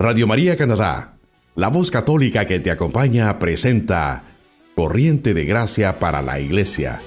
[0.00, 1.18] Radio María Canadá,
[1.56, 4.22] la voz católica que te acompaña, presenta
[4.74, 7.02] Corriente de Gracia para la Iglesia,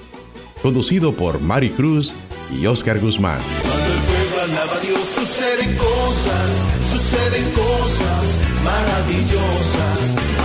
[0.61, 2.13] conducido por Mari Cruz
[2.55, 3.39] y Oscar Guzmán.
[3.63, 6.49] Cuando el pueblo alaba a Dios, suceden cosas,
[6.91, 8.23] suceden cosas
[8.63, 9.99] maravillosas.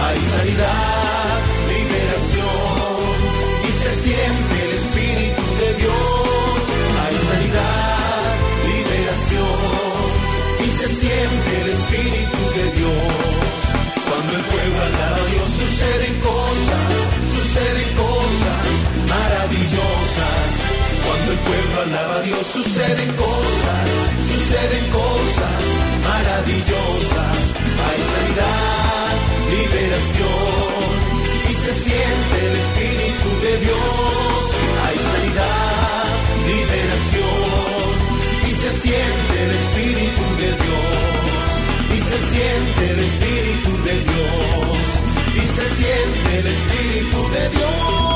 [0.05, 1.37] Hay sanidad,
[1.69, 2.49] liberación
[3.61, 6.59] y se siente el Espíritu de Dios.
[7.05, 8.25] Hay sanidad,
[8.73, 9.69] liberación
[10.67, 11.88] y se siente el Espíritu
[12.71, 13.61] Dios.
[14.09, 16.89] Cuando el pueblo alaba a Dios, suceden cosas,
[17.35, 18.65] suceden cosas
[19.09, 20.51] maravillosas.
[21.05, 23.85] Cuando el pueblo alaba a Dios suceden cosas,
[24.31, 25.61] suceden cosas
[26.09, 27.41] maravillosas.
[27.87, 29.13] Hay sanidad,
[29.57, 30.89] liberación
[31.51, 34.41] y se siente el Espíritu de Dios.
[34.85, 36.07] Hay sanidad,
[36.53, 37.93] liberación
[38.49, 39.18] y se siente
[42.83, 44.87] el Espíritu de Dios.
[45.35, 48.09] Y se siente el Espíritu de Dios.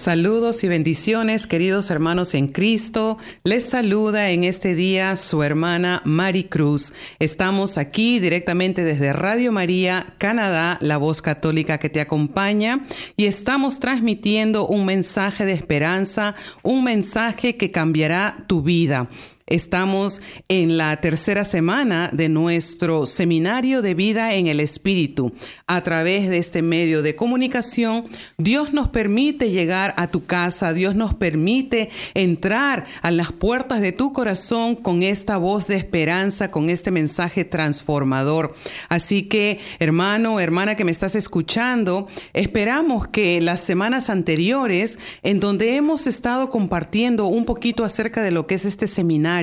[0.00, 3.18] Saludos y bendiciones, queridos hermanos en Cristo.
[3.44, 6.94] Les saluda en este día su hermana Mari Cruz.
[7.18, 12.86] Estamos aquí directamente desde Radio María, Canadá, la voz católica que te acompaña,
[13.18, 19.10] y estamos transmitiendo un mensaje de esperanza, un mensaje que cambiará tu vida.
[19.50, 25.32] Estamos en la tercera semana de nuestro seminario de vida en el Espíritu.
[25.66, 28.04] A través de este medio de comunicación,
[28.38, 33.90] Dios nos permite llegar a tu casa, Dios nos permite entrar a las puertas de
[33.90, 38.54] tu corazón con esta voz de esperanza, con este mensaje transformador.
[38.88, 45.74] Así que, hermano, hermana que me estás escuchando, esperamos que las semanas anteriores, en donde
[45.74, 49.39] hemos estado compartiendo un poquito acerca de lo que es este seminario,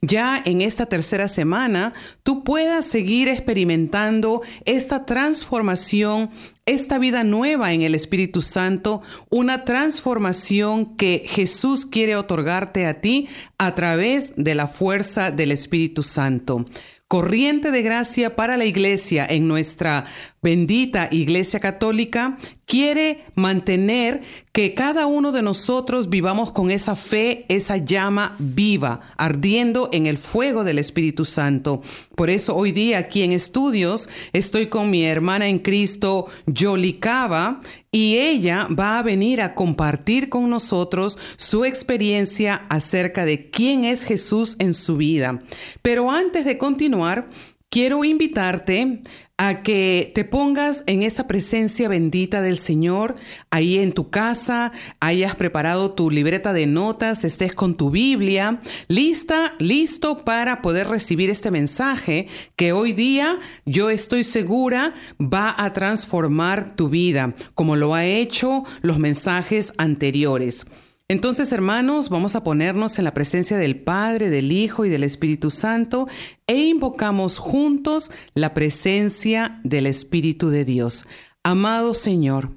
[0.00, 6.30] ya en esta tercera semana tú puedas seguir experimentando esta transformación
[6.66, 13.28] esta vida nueva en el Espíritu Santo, una transformación que Jesús quiere otorgarte a ti
[13.56, 16.66] a través de la fuerza del Espíritu Santo.
[17.06, 20.06] Corriente de gracia para la iglesia en nuestra
[20.42, 24.22] bendita Iglesia Católica quiere mantener
[24.52, 30.18] que cada uno de nosotros vivamos con esa fe, esa llama viva, ardiendo en el
[30.18, 31.82] fuego del Espíritu Santo.
[32.16, 37.60] Por eso hoy día aquí en estudios estoy con mi hermana en Cristo, Yoli Cava,
[37.92, 44.02] y ella va a venir a compartir con nosotros su experiencia acerca de quién es
[44.02, 45.42] Jesús en su vida.
[45.82, 47.28] Pero antes de continuar,
[47.70, 49.00] quiero invitarte
[49.38, 53.16] a que te pongas en esa presencia bendita del Señor,
[53.50, 59.54] ahí en tu casa, hayas preparado tu libreta de notas, estés con tu Biblia, lista,
[59.58, 66.74] listo para poder recibir este mensaje que hoy día yo estoy segura va a transformar
[66.74, 70.64] tu vida, como lo ha hecho los mensajes anteriores.
[71.08, 75.52] Entonces, hermanos, vamos a ponernos en la presencia del Padre, del Hijo y del Espíritu
[75.52, 76.08] Santo
[76.48, 81.04] e invocamos juntos la presencia del Espíritu de Dios.
[81.44, 82.50] Amado Señor,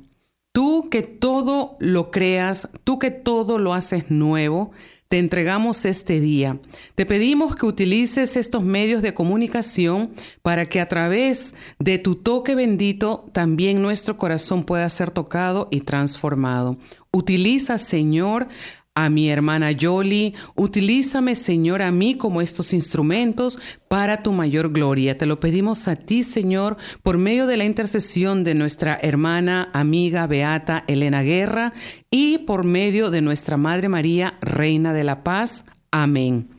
[0.51, 4.71] tú que todo lo creas, tú que todo lo haces nuevo,
[5.09, 6.59] te entregamos este día.
[6.93, 10.11] Te pedimos que utilices estos medios de comunicación
[10.43, 15.81] para que a través de tu toque bendito también nuestro corazón pueda ser tocado y
[15.81, 16.77] transformado.
[17.11, 18.49] Utiliza, Señor,
[18.95, 23.57] a mi hermana Yoli, utilízame, Señor, a mí como estos instrumentos
[23.88, 25.17] para tu mayor gloria.
[25.17, 30.27] Te lo pedimos a ti, Señor, por medio de la intercesión de nuestra hermana, amiga,
[30.27, 31.73] beata Elena Guerra
[32.11, 35.66] y por medio de nuestra Madre María, Reina de la Paz.
[35.91, 36.50] Amén.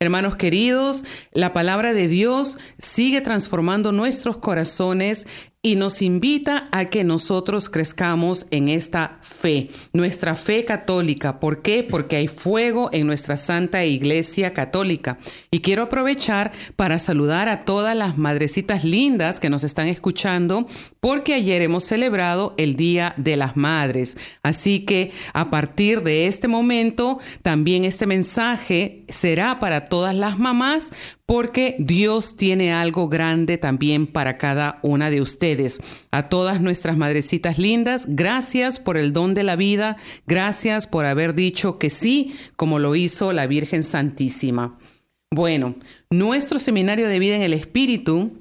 [0.00, 5.26] Hermanos queridos, la palabra de Dios sigue transformando nuestros corazones
[5.60, 11.40] y nos invita a que nosotros crezcamos en esta fe, nuestra fe católica.
[11.40, 11.82] ¿Por qué?
[11.82, 15.18] Porque hay fuego en nuestra Santa Iglesia Católica.
[15.50, 20.68] Y quiero aprovechar para saludar a todas las madrecitas lindas que nos están escuchando,
[21.00, 24.16] porque ayer hemos celebrado el Día de las Madres.
[24.42, 30.92] Así que a partir de este momento, también este mensaje será para todas las mamás,
[31.26, 35.80] porque Dios tiene algo grande también para cada una de ustedes.
[36.10, 41.34] A todas nuestras madrecitas lindas, gracias por el don de la vida, gracias por haber
[41.34, 44.78] dicho que sí, como lo hizo la Virgen Santísima.
[45.30, 45.74] Bueno,
[46.10, 48.32] nuestro seminario de vida en el Espíritu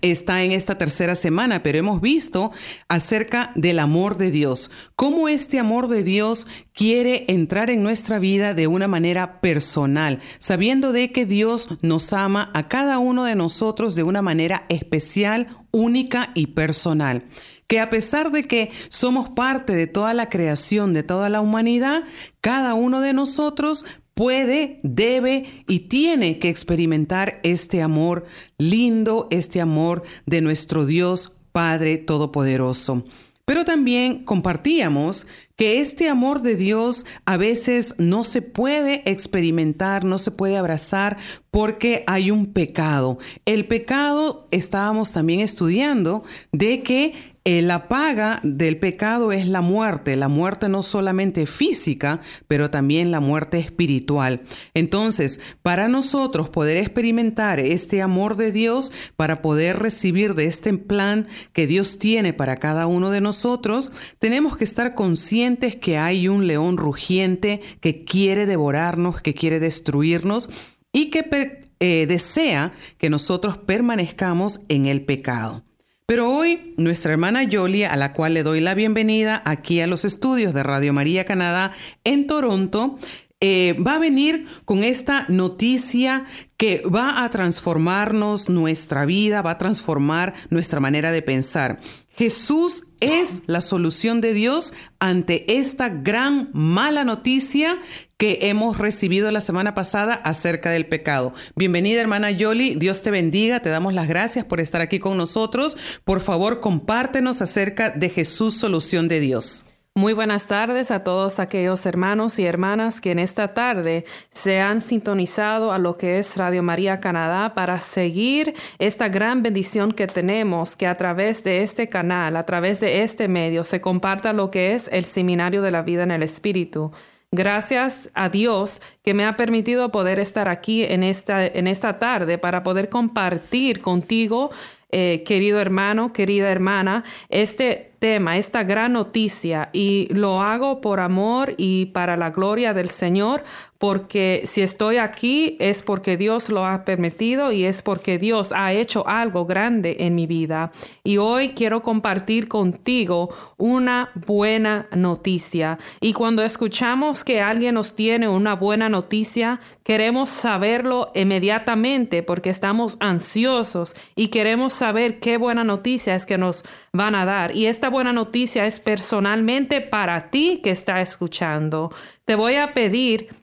[0.00, 2.52] está en esta tercera semana, pero hemos visto
[2.88, 8.54] acerca del amor de Dios, cómo este amor de Dios quiere entrar en nuestra vida
[8.54, 13.96] de una manera personal, sabiendo de que Dios nos ama a cada uno de nosotros
[13.96, 17.24] de una manera especial, única y personal.
[17.66, 22.04] Que a pesar de que somos parte de toda la creación, de toda la humanidad,
[22.40, 28.24] cada uno de nosotros puede, debe y tiene que experimentar este amor
[28.58, 33.04] lindo, este amor de nuestro Dios Padre Todopoderoso.
[33.44, 35.26] Pero también compartíamos
[35.56, 41.18] que este amor de Dios a veces no se puede experimentar, no se puede abrazar
[41.50, 43.18] porque hay un pecado.
[43.44, 46.22] El pecado estábamos también estudiando
[46.52, 52.20] de que eh, la paga del pecado es la muerte, la muerte no solamente física,
[52.46, 54.42] pero también la muerte espiritual.
[54.74, 61.26] Entonces, para nosotros poder experimentar este amor de Dios, para poder recibir de este plan
[61.52, 63.90] que Dios tiene para cada uno de nosotros,
[64.20, 70.48] tenemos que estar conscientes que hay un león rugiente que quiere devorarnos, que quiere destruirnos
[70.92, 75.64] y que eh, desea que nosotros permanezcamos en el pecado.
[76.06, 80.04] Pero hoy nuestra hermana Jolie, a la cual le doy la bienvenida aquí a los
[80.04, 81.72] estudios de Radio María Canadá
[82.04, 82.98] en Toronto,
[83.40, 86.26] eh, va a venir con esta noticia
[86.56, 91.80] que va a transformarnos nuestra vida, va a transformar nuestra manera de pensar.
[92.14, 97.78] Jesús es la solución de Dios ante esta gran mala noticia
[98.18, 101.32] que hemos recibido la semana pasada acerca del pecado.
[101.56, 105.76] Bienvenida hermana Yoli, Dios te bendiga, te damos las gracias por estar aquí con nosotros.
[106.04, 109.64] Por favor, compártenos acerca de Jesús, solución de Dios.
[109.94, 114.80] Muy buenas tardes a todos aquellos hermanos y hermanas que en esta tarde se han
[114.80, 120.76] sintonizado a lo que es Radio María Canadá para seguir esta gran bendición que tenemos
[120.76, 124.74] que a través de este canal, a través de este medio, se comparta lo que
[124.74, 126.90] es el Seminario de la Vida en el Espíritu.
[127.30, 132.38] Gracias a Dios que me ha permitido poder estar aquí en esta, en esta tarde
[132.38, 134.52] para poder compartir contigo
[134.90, 141.54] eh, querido hermano, querida hermana, este tema, esta gran noticia y lo hago por amor
[141.56, 143.44] y para la gloria del Señor,
[143.78, 148.72] porque si estoy aquí es porque Dios lo ha permitido y es porque Dios ha
[148.72, 150.72] hecho algo grande en mi vida.
[151.02, 155.78] Y hoy quiero compartir contigo una buena noticia.
[156.00, 162.96] Y cuando escuchamos que alguien nos tiene una buena noticia, queremos saberlo inmediatamente porque estamos
[163.00, 167.56] ansiosos y queremos saber qué buena noticia es que nos van a dar.
[167.56, 171.92] Y esta buena noticia es personalmente para ti que está escuchando.
[172.24, 173.41] Te voy a pedir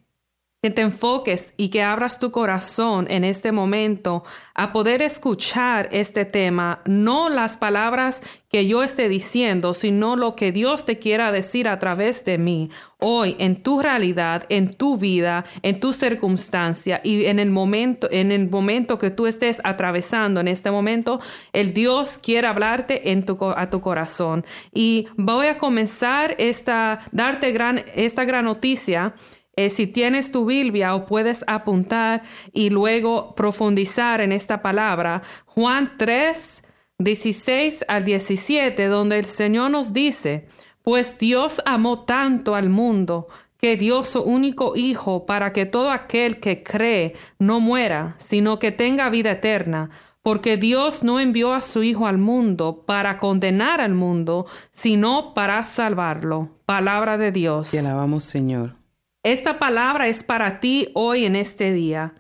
[0.62, 4.26] que te enfoques y que abras tu corazón en este momento
[4.56, 10.52] a poder escuchar este tema, no las palabras que yo esté diciendo, sino lo que
[10.52, 15.46] Dios te quiera decir a través de mí, hoy, en tu realidad, en tu vida,
[15.62, 20.50] en tu circunstancia y en el momento, en el momento que tú estés atravesando en
[20.50, 21.22] este momento,
[21.54, 24.46] el Dios quiere hablarte en tu, a tu corazón.
[24.74, 29.16] Y voy a comenzar esta, darte gran, esta gran noticia
[29.60, 32.24] eh, si tienes tu Biblia o puedes apuntar
[32.54, 36.64] y luego profundizar en esta palabra, Juan 3,
[36.98, 40.48] 16 al 17, donde el Señor nos dice,
[40.82, 43.28] pues Dios amó tanto al mundo
[43.58, 48.72] que dio su único Hijo para que todo aquel que cree no muera, sino que
[48.72, 49.90] tenga vida eterna.
[50.22, 55.62] Porque Dios no envió a su Hijo al mundo para condenar al mundo, sino para
[55.66, 56.50] salvarlo.
[56.66, 57.72] Palabra de Dios.
[57.72, 58.79] Te alabamos, Señor.
[59.24, 62.14] Esta palabra es para ti hoy en este día.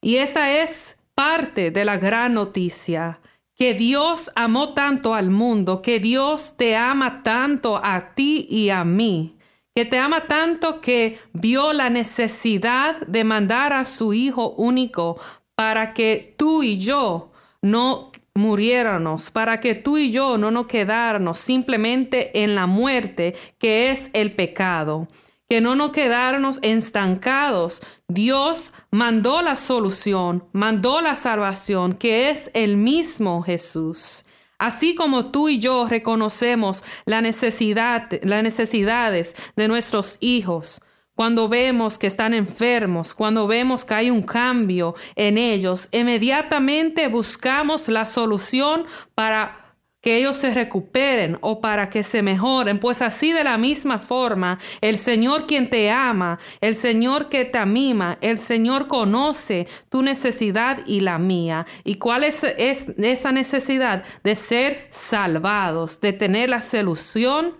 [0.00, 3.20] Y esa es parte de la gran noticia,
[3.54, 8.84] que Dios amó tanto al mundo, que Dios te ama tanto a ti y a
[8.84, 9.36] mí,
[9.74, 15.20] que te ama tanto que vio la necesidad de mandar a su Hijo único
[15.54, 21.38] para que tú y yo no muriéramos, para que tú y yo no nos quedáramos
[21.38, 25.08] simplemente en la muerte que es el pecado
[25.48, 27.80] que no nos quedarnos estancados.
[28.06, 34.24] Dios mandó la solución, mandó la salvación, que es el mismo Jesús.
[34.58, 40.82] Así como tú y yo reconocemos la necesidad, las necesidades de nuestros hijos,
[41.14, 47.88] cuando vemos que están enfermos, cuando vemos que hay un cambio en ellos, inmediatamente buscamos
[47.88, 49.67] la solución para
[50.00, 54.58] que ellos se recuperen o para que se mejoren, pues así de la misma forma,
[54.80, 60.78] el Señor quien te ama, el Señor que te mima, el Señor conoce tu necesidad
[60.86, 61.66] y la mía.
[61.84, 64.04] ¿Y cuál es, es esa necesidad?
[64.22, 67.56] De ser salvados, de tener la solución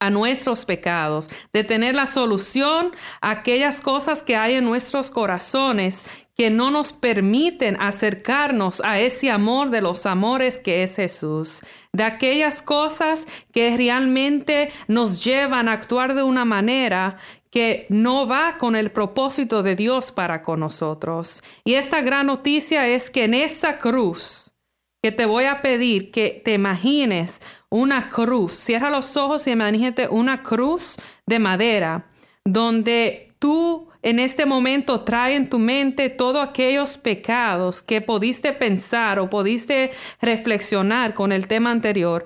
[0.00, 6.02] a nuestros pecados, de tener la solución a aquellas cosas que hay en nuestros corazones
[6.40, 12.04] que no nos permiten acercarnos a ese amor de los amores que es Jesús, de
[12.04, 17.18] aquellas cosas que realmente nos llevan a actuar de una manera
[17.50, 21.42] que no va con el propósito de Dios para con nosotros.
[21.64, 24.52] Y esta gran noticia es que en esa cruz,
[25.02, 30.08] que te voy a pedir que te imagines una cruz, cierra los ojos y imagínate
[30.08, 32.06] una cruz de madera,
[32.44, 39.18] donde tú en este momento trae en tu mente todos aquellos pecados que pudiste pensar
[39.18, 39.90] o pudiste
[40.20, 42.24] reflexionar con el tema anterior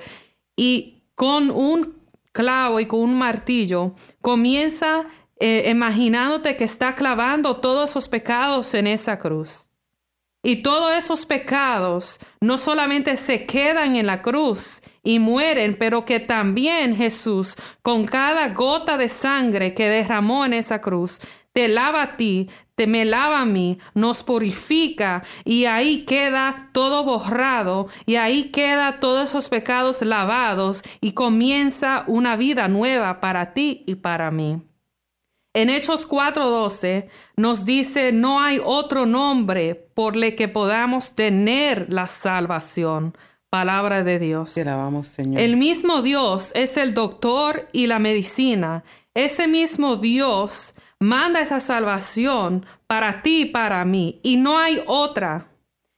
[0.56, 1.96] y con un
[2.32, 5.06] clavo y con un martillo comienza
[5.40, 9.70] eh, imaginándote que está clavando todos esos pecados en esa cruz.
[10.46, 16.20] Y todos esos pecados no solamente se quedan en la cruz y mueren, pero que
[16.20, 21.18] también Jesús, con cada gota de sangre que derramó en esa cruz,
[21.54, 27.04] te lava a ti, te me lava a mí, nos purifica y ahí queda todo
[27.04, 33.84] borrado y ahí queda todos esos pecados lavados y comienza una vida nueva para ti
[33.86, 34.62] y para mí.
[35.54, 37.06] En Hechos 4:12
[37.36, 43.16] nos dice, no hay otro nombre por el que podamos tener la salvación.
[43.48, 44.50] Palabra de Dios.
[44.50, 45.40] Señor.
[45.40, 48.82] El mismo Dios es el doctor y la medicina.
[49.14, 55.48] Ese mismo Dios manda esa salvación para ti y para mí, y no hay otra.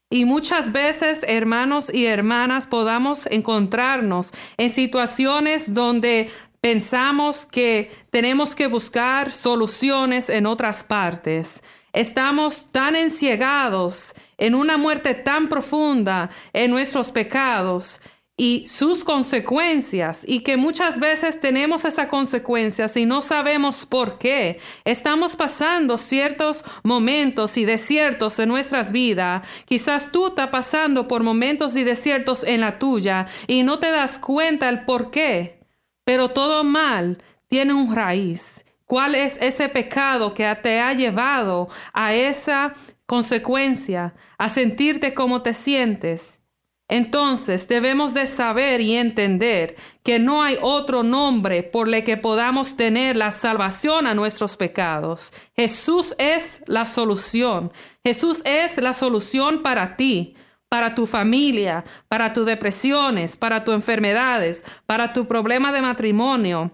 [0.09, 8.67] Y muchas veces, hermanos y hermanas, podamos encontrarnos en situaciones donde pensamos que tenemos que
[8.67, 11.63] buscar soluciones en otras partes.
[11.93, 18.01] Estamos tan enciegados en una muerte tan profunda en nuestros pecados
[18.37, 24.61] y sus consecuencias y que muchas veces tenemos esas consecuencias y no sabemos por qué.
[24.85, 29.47] Estamos pasando ciertos momentos y desiertos en nuestras vidas.
[29.65, 34.19] Quizás tú estás pasando por momentos y desiertos en la tuya y no te das
[34.19, 35.61] cuenta el por qué.
[36.05, 38.65] Pero todo mal tiene un raíz.
[38.85, 42.75] ¿Cuál es ese pecado que te ha llevado a esa
[43.07, 46.39] consecuencia, a sentirte como te sientes?
[46.89, 49.75] Entonces debemos de saber y entender
[50.05, 55.33] que no hay otro nombre por el que podamos tener la salvación a nuestros pecados.
[55.57, 57.73] Jesús es la solución.
[58.05, 60.37] Jesús es la solución para ti,
[60.69, 66.71] para tu familia, para tus depresiones, para tus enfermedades, para tu problema de matrimonio,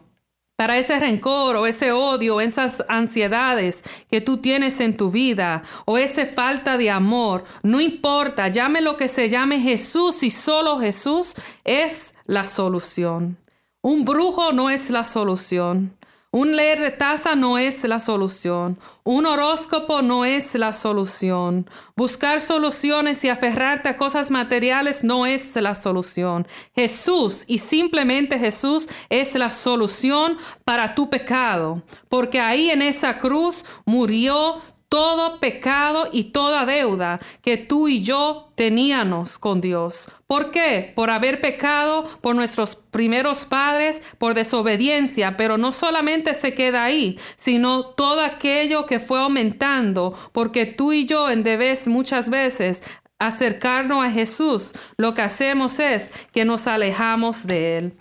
[0.63, 5.99] para ese rencor o ese odio, esas ansiedades que tú tienes en tu vida o
[5.99, 11.35] esa falta de amor, no importa, llame lo que se llame Jesús y solo Jesús
[11.65, 13.39] es la solución.
[13.81, 15.97] Un brujo no es la solución.
[16.35, 18.79] Un leer de taza no es la solución.
[19.05, 21.69] Un horóscopo no es la solución.
[21.95, 26.49] Buscar soluciones y aferrarte a cosas materiales no es la solución.
[26.75, 31.83] Jesús y simplemente Jesús es la solución para tu pecado.
[32.09, 34.57] Porque ahí en esa cruz murió
[34.93, 40.11] todo pecado y toda deuda que tú y yo teníamos con Dios.
[40.27, 40.93] ¿Por qué?
[40.95, 47.19] Por haber pecado por nuestros primeros padres, por desobediencia, pero no solamente se queda ahí,
[47.37, 52.83] sino todo aquello que fue aumentando, porque tú y yo en vez muchas veces
[53.19, 57.95] acercarnos a Jesús, lo que hacemos es que nos alejamos de Él.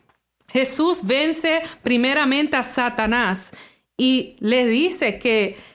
[0.50, 3.52] Jesús vence primeramente a Satanás
[3.96, 5.71] y le dice que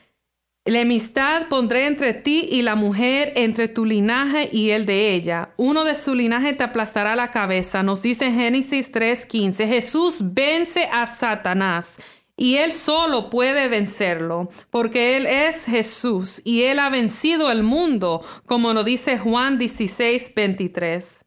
[0.67, 5.51] la amistad pondré entre ti y la mujer, entre tu linaje y el de ella.
[5.57, 7.83] Uno de su linaje te aplastará la cabeza.
[7.83, 9.67] Nos dice en Génesis 3:15.
[9.67, 11.97] Jesús vence a Satanás
[12.37, 18.23] y él solo puede vencerlo, porque él es Jesús y él ha vencido el mundo,
[18.45, 21.26] como lo dice Juan 16:23.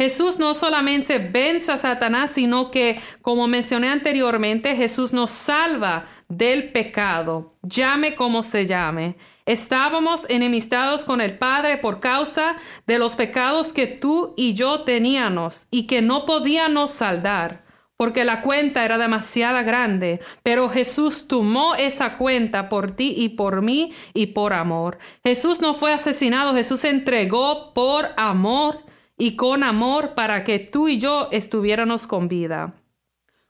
[0.00, 6.72] Jesús no solamente vence a Satanás, sino que, como mencioné anteriormente, Jesús nos salva del
[6.72, 9.16] pecado, llame como se llame.
[9.44, 15.66] Estábamos enemistados con el Padre por causa de los pecados que tú y yo teníamos
[15.70, 17.66] y que no podíamos saldar,
[17.98, 23.60] porque la cuenta era demasiado grande, pero Jesús tomó esa cuenta por ti y por
[23.60, 24.96] mí y por amor.
[25.22, 28.88] Jesús no fue asesinado, Jesús entregó por amor
[29.20, 32.72] y con amor para que tú y yo estuviéramos con vida.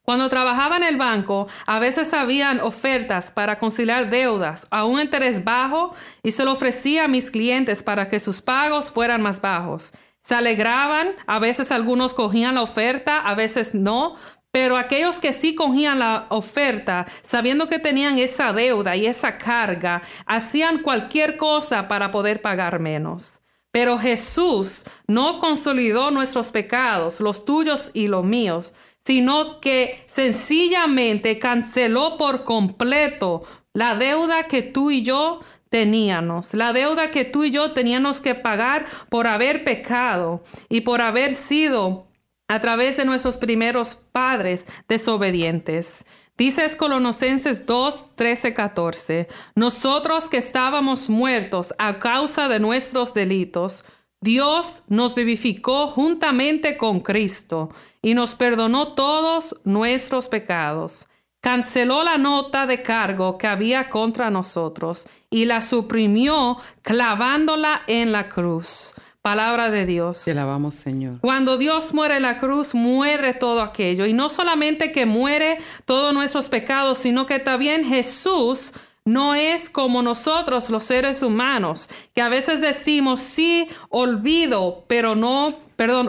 [0.02, 5.44] Cuando trabajaba en el banco, a veces habían ofertas para conciliar deudas a un interés
[5.44, 9.92] bajo y se lo ofrecía a mis clientes para que sus pagos fueran más bajos.
[10.20, 14.16] Se alegraban, a veces algunos cogían la oferta, a veces no,
[14.50, 20.02] pero aquellos que sí cogían la oferta, sabiendo que tenían esa deuda y esa carga,
[20.26, 23.39] hacían cualquier cosa para poder pagar menos.
[23.72, 28.72] Pero Jesús no consolidó nuestros pecados, los tuyos y los míos,
[29.04, 37.10] sino que sencillamente canceló por completo la deuda que tú y yo teníamos, la deuda
[37.10, 42.08] que tú y yo teníamos que pagar por haber pecado y por haber sido
[42.48, 46.04] a través de nuestros primeros padres desobedientes.
[46.40, 53.84] Dice Colosenses 2, 13, 14, nosotros que estábamos muertos a causa de nuestros delitos,
[54.22, 57.68] Dios nos vivificó juntamente con Cristo
[58.00, 61.08] y nos perdonó todos nuestros pecados.
[61.42, 68.30] Canceló la nota de cargo que había contra nosotros y la suprimió clavándola en la
[68.30, 68.94] cruz.
[69.22, 70.22] Palabra de Dios.
[70.24, 71.20] Te alabamos, Señor.
[71.20, 74.06] Cuando Dios muere en la cruz, muere todo aquello.
[74.06, 78.72] Y no solamente que muere todos nuestros pecados, sino que también Jesús
[79.04, 85.58] no es como nosotros los seres humanos, que a veces decimos sí, olvido, pero no,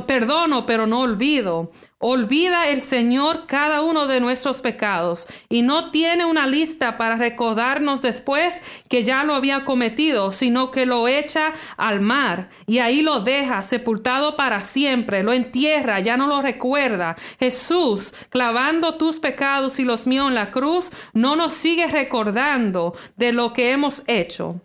[0.05, 1.71] perdono, pero no olvido.
[1.97, 8.01] Olvida el Señor cada uno de nuestros pecados y no tiene una lista para recordarnos
[8.01, 8.53] después
[8.89, 13.61] que ya lo había cometido, sino que lo echa al mar y ahí lo deja
[13.61, 17.15] sepultado para siempre, lo entierra, ya no lo recuerda.
[17.39, 23.31] Jesús, clavando tus pecados y los míos en la cruz, no nos sigue recordando de
[23.31, 24.59] lo que hemos hecho.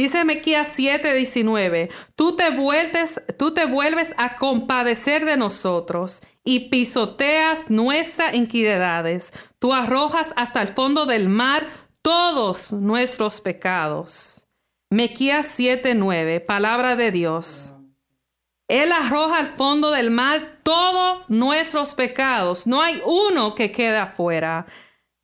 [0.00, 7.68] Dice Mequías 7:19, tú te vuelves, tú te vuelves a compadecer de nosotros y pisoteas
[7.68, 9.30] nuestras iniquidades.
[9.58, 11.68] Tú arrojas hasta el fondo del mar
[12.00, 14.46] todos nuestros pecados.
[14.88, 17.74] Mequías 7:9, palabra de Dios.
[18.68, 22.66] Él arroja al fondo del mar todos nuestros pecados.
[22.66, 24.64] No hay uno que quede afuera.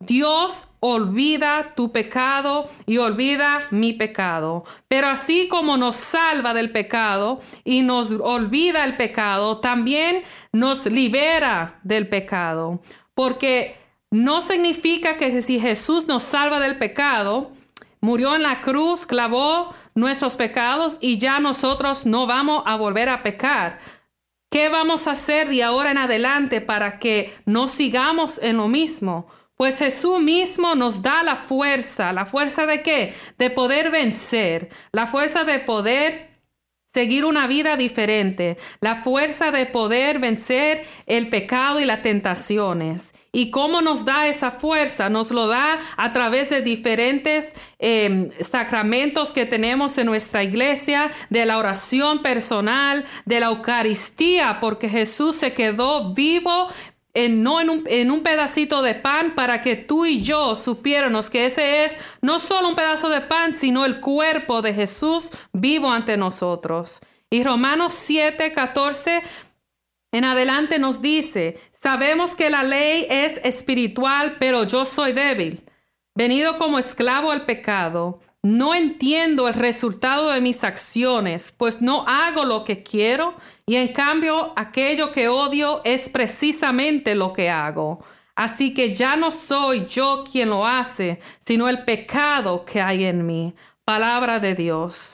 [0.00, 4.64] Dios olvida tu pecado y olvida mi pecado.
[4.86, 11.80] Pero así como nos salva del pecado y nos olvida el pecado, también nos libera
[11.82, 12.80] del pecado.
[13.14, 13.76] Porque
[14.10, 17.50] no significa que si Jesús nos salva del pecado,
[18.00, 23.24] murió en la cruz, clavó nuestros pecados y ya nosotros no vamos a volver a
[23.24, 23.78] pecar.
[24.52, 29.26] ¿Qué vamos a hacer de ahora en adelante para que no sigamos en lo mismo?
[29.56, 32.12] Pues Jesús mismo nos da la fuerza.
[32.12, 33.14] ¿La fuerza de qué?
[33.38, 34.68] De poder vencer.
[34.92, 36.36] La fuerza de poder
[36.92, 38.58] seguir una vida diferente.
[38.80, 43.12] La fuerza de poder vencer el pecado y las tentaciones.
[43.32, 45.10] ¿Y cómo nos da esa fuerza?
[45.10, 51.44] Nos lo da a través de diferentes em, sacramentos que tenemos en nuestra iglesia, de
[51.44, 56.68] la oración personal, de la Eucaristía, porque Jesús se quedó vivo
[57.28, 61.46] no en un, en un, pedacito de pan para que tú y yo supiéramos que
[61.46, 66.16] ese es no solo un pedazo de pan, sino el cuerpo de Jesús vivo ante
[66.16, 67.00] nosotros.
[67.30, 69.22] Y Romanos 7, 14
[70.12, 75.62] en adelante nos dice, sabemos que la ley es espiritual, pero yo soy débil,
[76.14, 78.20] venido como esclavo al pecado.
[78.46, 83.34] No entiendo el resultado de mis acciones, pues no hago lo que quiero
[83.66, 88.04] y en cambio aquello que odio es precisamente lo que hago.
[88.36, 93.26] Así que ya no soy yo quien lo hace, sino el pecado que hay en
[93.26, 93.52] mí.
[93.84, 95.10] Palabra de Dios.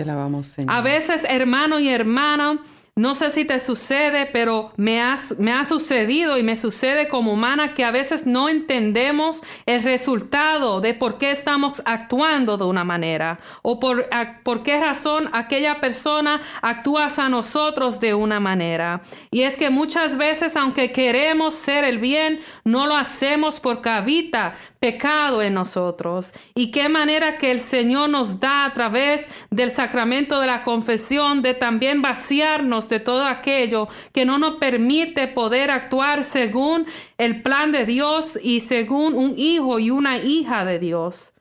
[0.66, 2.62] A veces, hermano y hermana,
[2.94, 7.32] no sé si te sucede, pero me ha, me ha sucedido y me sucede como
[7.32, 12.84] humana que a veces no entendemos el resultado de por qué estamos actuando de una
[12.84, 14.10] manera o por,
[14.42, 19.02] por qué razón aquella persona actúa a nosotros de una manera.
[19.30, 24.54] Y es que muchas veces, aunque queremos ser el bien, no lo hacemos porque habita
[24.82, 26.32] pecado en nosotros.
[26.56, 31.40] Y qué manera que el Señor nos da a través del sacramento de la confesión
[31.40, 36.84] de también vaciarnos de todo aquello que no nos permite poder actuar según
[37.16, 41.32] el plan de Dios y según un hijo y una hija de Dios.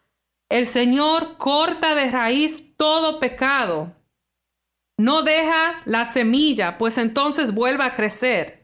[0.47, 3.95] El Señor corta de raíz todo pecado.
[4.99, 8.60] No deja la semilla, pues entonces vuelve a crecer.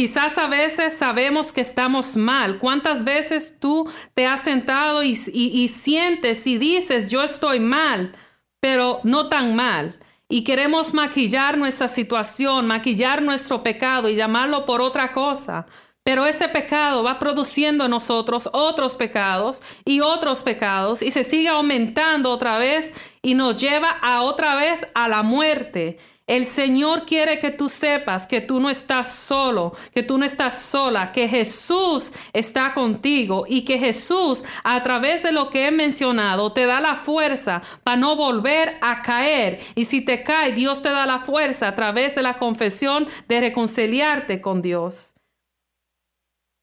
[0.00, 2.58] Quizás a veces sabemos que estamos mal.
[2.58, 8.14] ¿Cuántas veces tú te has sentado y, sientes y dices, yo estoy mal,
[8.60, 9.98] pero no tan mal?
[10.30, 15.64] y queremos maquillar nuestra situación, maquillar nuestro pecado y llamarlo por otra cosa.
[16.04, 21.48] Pero ese pecado va produciendo en nosotros otros pecados y otros pecados y se sigue
[21.48, 25.98] aumentando otra vez y nos lleva a otra vez a la muerte.
[26.28, 30.58] El Señor quiere que tú sepas que tú no estás solo, que tú no estás
[30.58, 36.52] sola, que Jesús está contigo y que Jesús a través de lo que he mencionado
[36.52, 39.60] te da la fuerza para no volver a caer.
[39.74, 43.40] Y si te cae, Dios te da la fuerza a través de la confesión de
[43.40, 45.14] reconciliarte con Dios.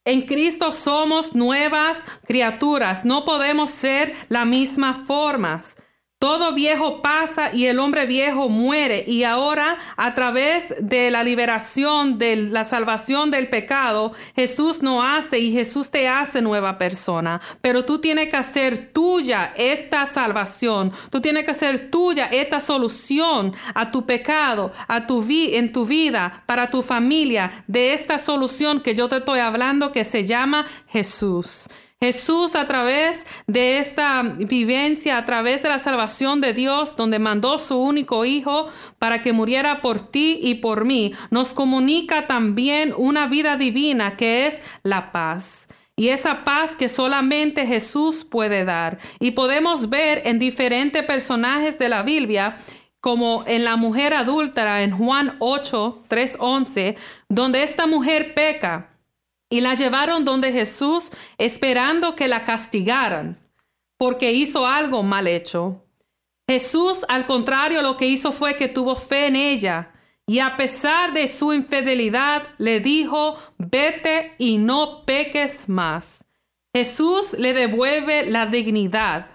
[0.06, 1.98] En Cristo somos nuevas
[2.28, 5.76] criaturas, no podemos ser la misma formas.
[6.18, 12.18] Todo viejo pasa y el hombre viejo muere y ahora a través de la liberación,
[12.18, 17.42] de la salvación del pecado, Jesús no hace y Jesús te hace nueva persona.
[17.60, 23.54] Pero tú tienes que hacer tuya esta salvación, tú tienes que hacer tuya esta solución
[23.74, 28.80] a tu pecado, a tu vida, en tu vida, para tu familia, de esta solución
[28.80, 31.68] que yo te estoy hablando que se llama Jesús.
[32.02, 37.58] Jesús a través de esta vivencia, a través de la salvación de Dios, donde mandó
[37.58, 38.68] su único Hijo
[39.00, 44.48] para que muriera por ti y por mí, nos comunica también una vida divina que
[44.48, 45.68] es la paz.
[45.98, 49.00] Y esa paz que solamente Jesús puede dar.
[49.22, 52.58] Y podemos ver en diferentes personajes de la Biblia
[53.00, 56.96] como en la mujer adúltera en Juan 8, 3, 11,
[57.30, 58.95] donde esta mujer peca
[59.50, 63.40] y la llevaron donde Jesús esperando que la castigaran
[63.98, 65.86] porque hizo algo mal hecho.
[66.48, 69.92] Jesús, al contrario, lo que hizo fue que tuvo fe en ella
[70.28, 76.26] y a pesar de su infidelidad le dijo, vete y no peques más.
[76.74, 79.30] Jesús le devuelve la dignidad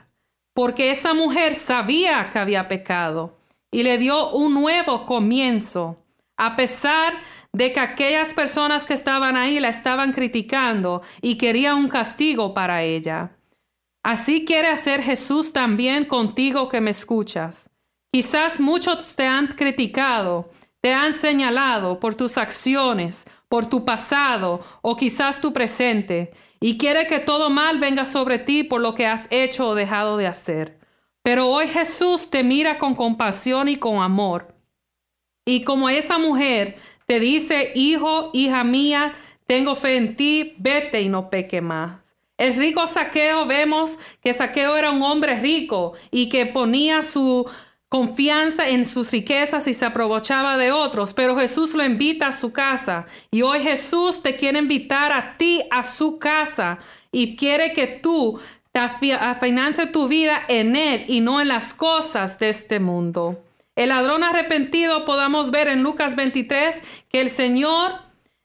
[0.52, 3.38] porque esa mujer sabía que había pecado
[3.70, 5.96] y le dio un nuevo comienzo.
[6.36, 7.20] A pesar de
[7.56, 13.36] que aquellas personas que estaban ahí la estaban criticando y querían un castigo para ella.
[14.02, 17.70] Así quiere hacer Jesús también contigo que me escuchas.
[18.12, 24.96] Quizás muchos te han criticado, te han señalado por tus acciones, por tu pasado o
[24.96, 29.26] quizás tu presente, y quiere que todo mal venga sobre ti por lo que has
[29.30, 30.78] hecho o dejado de hacer.
[31.22, 34.54] Pero hoy Jesús te mira con compasión y con amor.
[35.46, 36.78] Y como esa mujer
[37.10, 39.14] te dice, hijo, hija mía,
[39.48, 41.98] tengo fe en ti, vete y no peque más.
[42.38, 47.50] El rico saqueo, vemos que saqueo era un hombre rico y que ponía su
[47.88, 52.52] confianza en sus riquezas y se aprovechaba de otros, pero Jesús lo invita a su
[52.52, 56.78] casa y hoy Jesús te quiere invitar a ti a su casa
[57.10, 58.38] y quiere que tú
[58.70, 58.82] te
[59.40, 63.42] financie tu vida en Él y no en las cosas de este mundo.
[63.76, 66.76] El ladrón arrepentido podamos ver en Lucas 23
[67.08, 67.92] que el Señor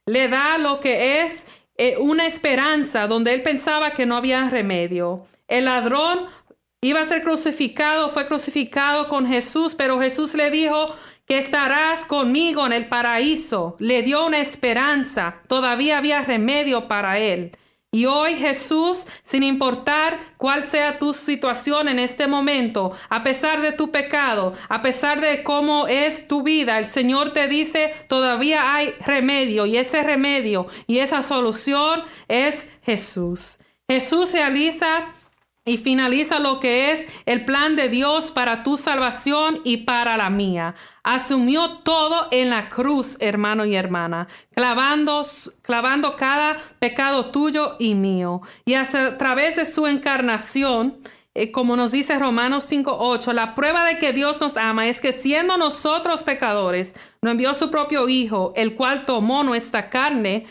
[0.06, 1.46] le da lo que es
[1.78, 5.26] eh, una esperanza donde él pensaba que no había remedio.
[5.48, 6.28] El ladrón
[6.82, 12.66] iba a ser crucificado, fue crucificado con Jesús, pero Jesús le dijo que estarás conmigo
[12.66, 13.76] en el paraíso.
[13.80, 17.58] Le dio una esperanza, todavía había remedio para él.
[17.95, 23.71] Y hoy Jesús, sin importar cuál sea tu situación en este momento, a pesar de
[23.71, 28.93] tu pecado, a pesar de cómo es tu vida, el Señor te dice, todavía hay
[28.99, 33.60] remedio y ese remedio y esa solución es Jesús.
[33.88, 35.13] Jesús realiza
[35.67, 40.30] y finaliza lo que es el plan de Dios para tu salvación y para la
[40.30, 40.75] mía.
[41.04, 45.25] Asumió todo en la cruz, hermano y hermana, clavando,
[45.63, 48.41] clavando cada pecado tuyo y mío.
[48.63, 50.99] Y a través de su encarnación,
[51.34, 55.13] eh, como nos dice Romanos 5.8, la prueba de que Dios nos ama es que
[55.13, 60.45] siendo nosotros pecadores, nos envió su propio Hijo, el cual tomó nuestra carne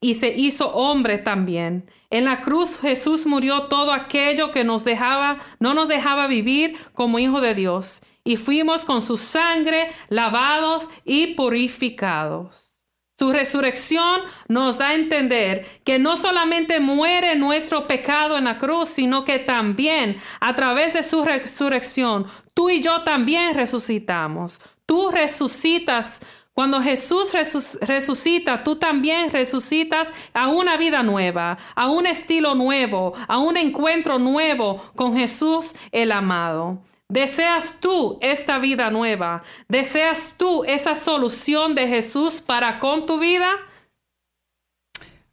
[0.00, 1.90] y se hizo hombre también.
[2.12, 7.18] En la cruz Jesús murió todo aquello que nos dejaba, no nos dejaba vivir como
[7.18, 12.76] hijo de Dios, y fuimos con su sangre lavados y purificados.
[13.18, 18.90] Su resurrección nos da a entender que no solamente muere nuestro pecado en la cruz,
[18.90, 24.60] sino que también a través de su resurrección, tú y yo también resucitamos.
[24.84, 26.20] Tú resucitas
[26.54, 27.32] cuando Jesús
[27.80, 34.18] resucita, tú también resucitas a una vida nueva, a un estilo nuevo, a un encuentro
[34.18, 36.82] nuevo con Jesús el amado.
[37.08, 39.42] ¿Deseas tú esta vida nueva?
[39.68, 43.50] ¿Deseas tú esa solución de Jesús para con tu vida?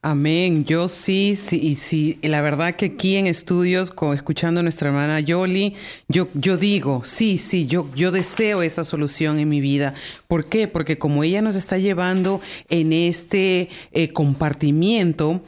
[0.02, 0.64] Amén.
[0.64, 2.20] Yo sí, sí, y sí.
[2.22, 5.76] La verdad que aquí en estudios, escuchando a nuestra hermana Yoli,
[6.08, 9.96] yo, yo digo, sí, sí, yo, yo deseo esa solución en mi vida.
[10.30, 10.70] ¿Por qué?
[10.70, 15.42] Porque como ella nos está llevando en este eh, compartimiento,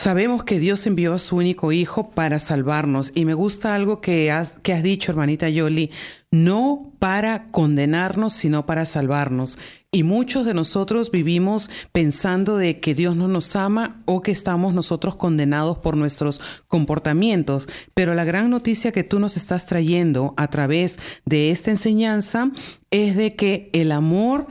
[0.00, 4.32] Sabemos que Dios envió a su único hijo para salvarnos y me gusta algo que
[4.32, 5.90] has, que has dicho, hermanita Yoli,
[6.30, 9.58] no para condenarnos, sino para salvarnos.
[9.92, 14.72] Y muchos de nosotros vivimos pensando de que Dios no nos ama o que estamos
[14.72, 17.68] nosotros condenados por nuestros comportamientos.
[17.92, 22.52] Pero la gran noticia que tú nos estás trayendo a través de esta enseñanza
[22.90, 24.46] es de que el amor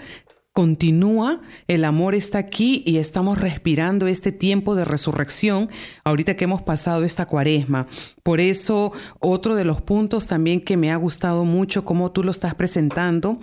[0.60, 5.70] continúa, el amor está aquí y estamos respirando este tiempo de resurrección
[6.04, 7.88] ahorita que hemos pasado esta cuaresma.
[8.24, 8.92] Por eso,
[9.22, 13.40] otro de los puntos también que me ha gustado mucho, como tú lo estás presentando,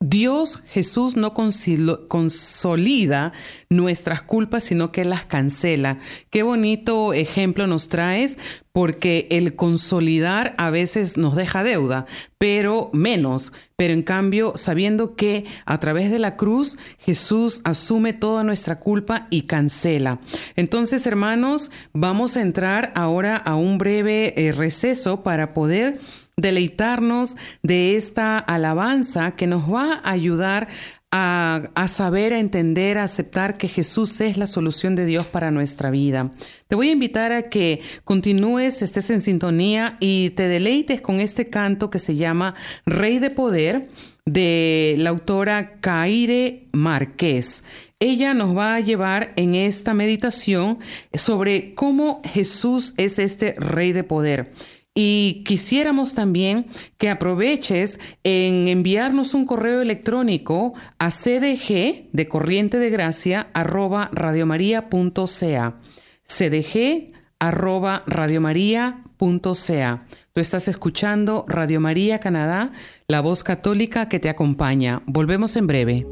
[0.00, 3.32] Dios Jesús no consolida
[3.68, 5.98] nuestras culpas, sino que las cancela.
[6.30, 8.38] Qué bonito ejemplo nos traes,
[8.72, 12.04] porque el consolidar a veces nos deja deuda,
[12.36, 13.52] pero menos.
[13.76, 19.28] Pero en cambio, sabiendo que a través de la cruz Jesús asume toda nuestra culpa
[19.30, 20.20] y cancela.
[20.56, 26.00] Entonces, hermanos, vamos a entrar ahora a un breve eh, receso para poder
[26.36, 30.68] deleitarnos de esta alabanza que nos va a ayudar
[31.18, 35.90] a, saber, a entender, a aceptar que Jesús es la solución de Dios para nuestra
[35.90, 36.32] vida.
[36.68, 41.48] Te voy a invitar a que continúes, estés en sintonía y te deleites con este
[41.48, 43.88] canto que se llama Rey de Poder
[44.26, 47.64] de la autora Caire Márquez.
[47.98, 50.80] Ella nos va a llevar en esta meditación
[51.14, 54.52] sobre cómo Jesús es este Rey de Poder.
[54.98, 62.88] Y quisiéramos también que aproveches en enviarnos un correo electrónico a cdg de corriente de
[62.88, 65.80] gracia arroba radiomaria.ca.
[66.24, 70.06] cdg arroba radiomaria.ca.
[70.32, 72.72] Tú estás escuchando Radio María Canadá,
[73.06, 75.02] la voz católica que te acompaña.
[75.04, 76.06] Volvemos en breve.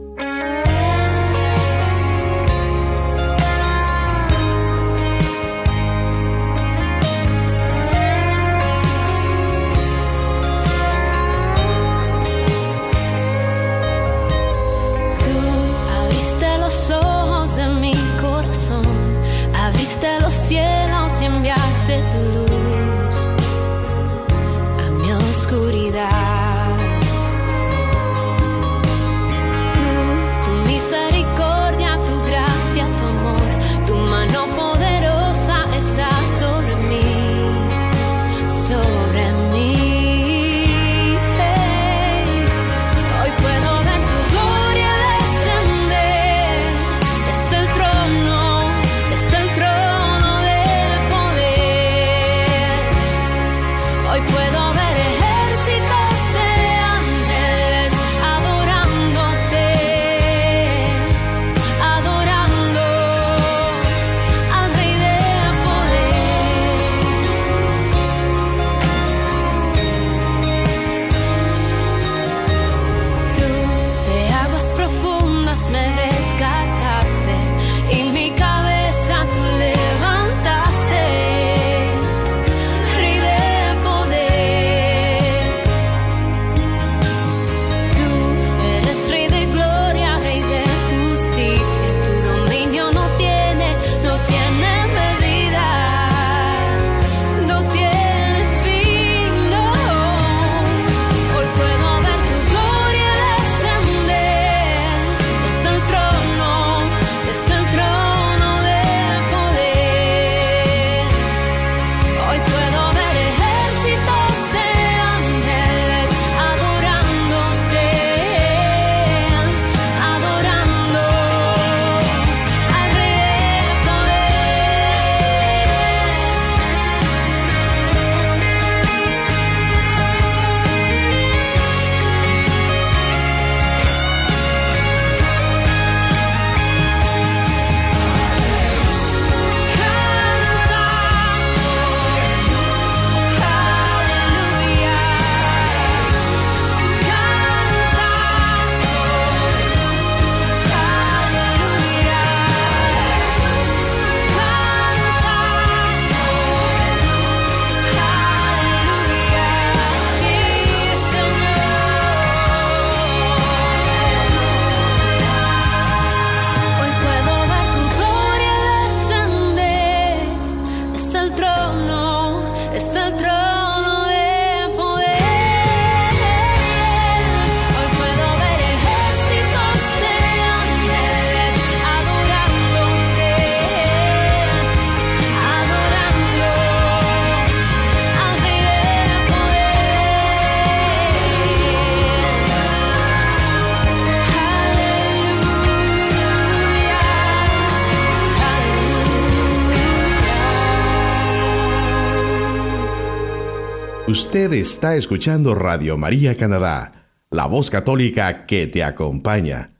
[204.14, 209.72] Usted está escuchando Radio María Canadá, la voz católica que te acompaña.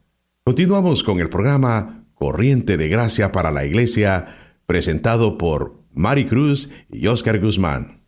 [0.43, 7.07] Continuamos con el programa Corriente de Gracia para la Iglesia, presentado por Mari Cruz y
[7.07, 8.01] Oscar Guzmán.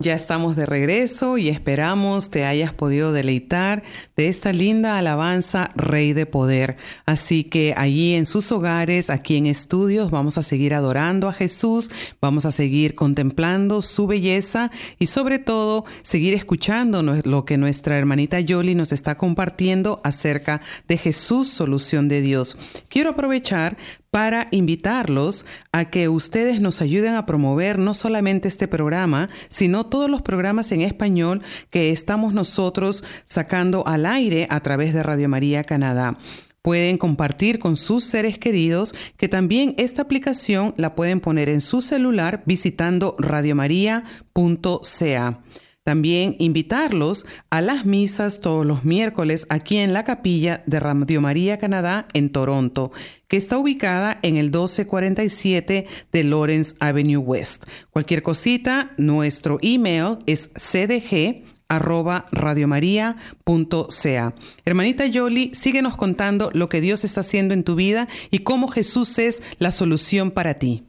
[0.00, 3.82] Ya estamos de regreso y esperamos te hayas podido deleitar
[4.16, 6.76] de esta linda alabanza Rey de Poder.
[7.04, 11.90] Así que allí en sus hogares, aquí en estudios, vamos a seguir adorando a Jesús,
[12.20, 18.38] vamos a seguir contemplando su belleza y sobre todo seguir escuchando lo que nuestra hermanita
[18.38, 22.56] Yoli nos está compartiendo acerca de Jesús, solución de Dios.
[22.88, 23.76] Quiero aprovechar
[24.10, 30.10] para invitarlos a que ustedes nos ayuden a promover no solamente este programa, sino todos
[30.10, 35.64] los programas en español que estamos nosotros sacando al aire a través de Radio María
[35.64, 36.18] Canadá
[36.62, 41.80] pueden compartir con sus seres queridos, que también esta aplicación la pueden poner en su
[41.80, 45.40] celular visitando radiomaria.ca.
[45.88, 51.56] También invitarlos a las misas todos los miércoles aquí en la capilla de Radio María
[51.56, 52.92] Canadá en Toronto,
[53.26, 57.64] que está ubicada en el 1247 de Lawrence Avenue West.
[57.88, 64.34] Cualquier cosita, nuestro email es cdg arroba radiomaria.ca.
[64.66, 69.18] Hermanita Yoli, síguenos contando lo que Dios está haciendo en tu vida y cómo Jesús
[69.18, 70.87] es la solución para ti.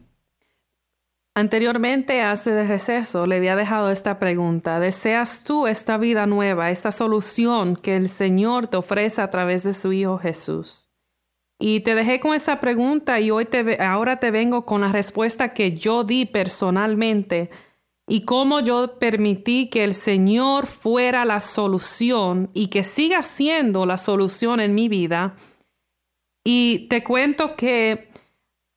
[1.40, 4.82] Anteriormente, hace de receso, le había dejado esta pregunta.
[4.82, 9.72] ¿Deseas tú esta vida nueva, esta solución que el Señor te ofrece a través de
[9.72, 10.90] su Hijo Jesús?
[11.58, 15.54] Y te dejé con esa pregunta y hoy te, ahora te vengo con la respuesta
[15.54, 17.50] que yo di personalmente
[18.06, 23.98] y cómo yo permití que el Señor fuera la solución y que siga siendo la
[23.98, 25.38] solución en mi vida.
[26.44, 28.10] Y te cuento que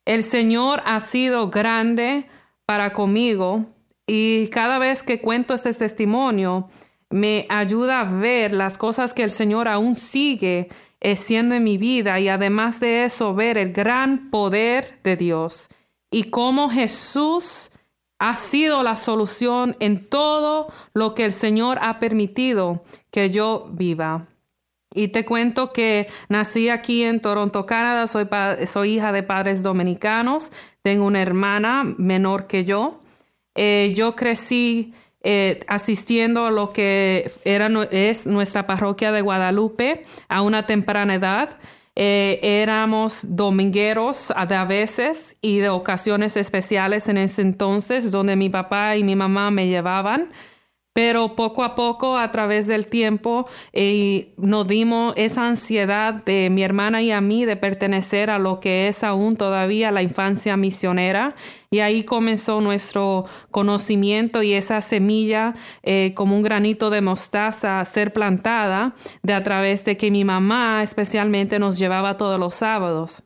[0.04, 2.28] el Señor ha sido grande,
[2.72, 3.66] para conmigo
[4.06, 6.70] y cada vez que cuento este testimonio
[7.10, 10.70] me ayuda a ver las cosas que el Señor aún sigue
[11.02, 15.68] haciendo en mi vida y además de eso ver el gran poder de Dios
[16.10, 17.72] y cómo Jesús
[18.18, 24.28] ha sido la solución en todo lo que el Señor ha permitido que yo viva.
[24.94, 28.26] Y te cuento que nací aquí en Toronto, Canadá, soy,
[28.66, 30.52] soy hija de padres dominicanos,
[30.82, 33.00] tengo una hermana menor que yo.
[33.54, 40.42] Eh, yo crecí eh, asistiendo a lo que era, es nuestra parroquia de Guadalupe a
[40.42, 41.58] una temprana edad.
[41.94, 48.96] Eh, éramos domingueros a veces y de ocasiones especiales en ese entonces, donde mi papá
[48.96, 50.32] y mi mamá me llevaban.
[50.94, 56.62] Pero poco a poco, a través del tiempo, eh, nos dimos esa ansiedad de mi
[56.62, 61.34] hermana y a mí de pertenecer a lo que es aún todavía la infancia misionera.
[61.70, 67.84] Y ahí comenzó nuestro conocimiento y esa semilla eh, como un granito de mostaza a
[67.86, 73.22] ser plantada de a través de que mi mamá especialmente nos llevaba todos los sábados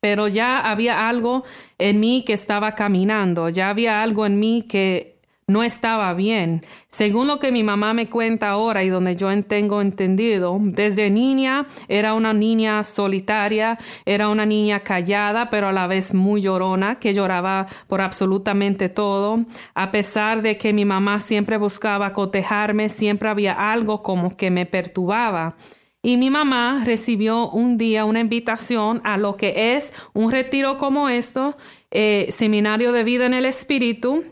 [0.00, 1.44] pero ya había algo
[1.78, 5.13] en mí que estaba caminando, ya había algo en mí que
[5.46, 6.64] no estaba bien.
[6.88, 11.66] Según lo que mi mamá me cuenta ahora y donde yo tengo entendido, desde niña
[11.88, 17.14] era una niña solitaria, era una niña callada, pero a la vez muy llorona, que
[17.14, 19.44] lloraba por absolutamente todo.
[19.74, 24.66] A pesar de que mi mamá siempre buscaba cotejarme, siempre había algo como que me
[24.66, 25.56] perturbaba.
[26.04, 31.08] Y mi mamá recibió un día una invitación a lo que es un retiro como
[31.08, 31.56] esto,
[31.90, 34.22] eh, seminario de vida en el espíritu,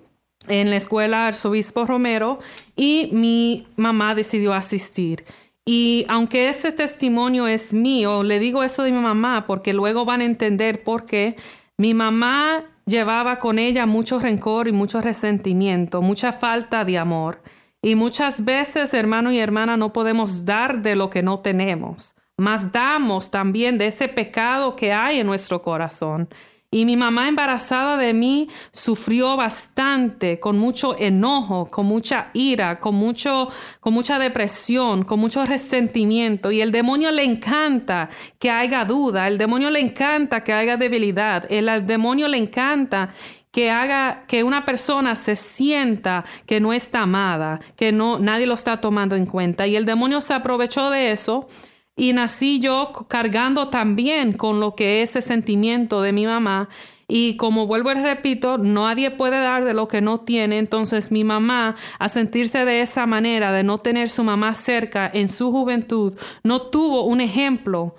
[0.49, 2.39] en la escuela Arzobispo Romero
[2.77, 5.25] y mi mamá decidió asistir.
[5.65, 10.21] Y aunque ese testimonio es mío, le digo eso de mi mamá porque luego van
[10.21, 11.37] a entender por qué
[11.79, 17.43] mi mamá llevaba con ella mucho rencor y mucho resentimiento, mucha falta de amor.
[17.81, 22.71] Y muchas veces, hermano y hermana, no podemos dar de lo que no tenemos, mas
[22.71, 26.29] damos también de ese pecado que hay en nuestro corazón.
[26.75, 32.95] Y mi mamá embarazada de mí sufrió bastante, con mucho enojo, con mucha ira, con,
[32.95, 36.51] mucho, con mucha depresión, con mucho resentimiento.
[36.51, 41.45] Y el demonio le encanta que haya duda, el demonio le encanta que haya debilidad,
[41.53, 43.11] el, demonio le encanta
[43.51, 48.55] que haga que una persona se sienta que no está amada, que no nadie lo
[48.55, 51.51] está tomando en cuenta y el demonio se aprovechó de eso
[51.97, 56.69] y nací yo cargando también con lo que es ese sentimiento de mi mamá.
[57.09, 60.59] Y como vuelvo y repito, nadie puede dar de lo que no tiene.
[60.59, 65.29] Entonces mi mamá, a sentirse de esa manera, de no tener su mamá cerca en
[65.29, 67.95] su juventud, no tuvo un ejemplo.